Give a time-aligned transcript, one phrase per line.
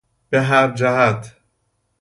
[0.29, 1.35] به هر جهت